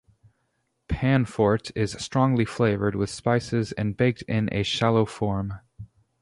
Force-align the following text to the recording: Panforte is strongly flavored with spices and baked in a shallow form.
Panforte 0.89 1.71
is 1.75 1.91
strongly 1.91 2.43
flavored 2.43 2.95
with 2.95 3.11
spices 3.11 3.71
and 3.73 3.95
baked 3.95 4.23
in 4.23 4.49
a 4.51 4.63
shallow 4.63 5.05
form. 5.05 5.59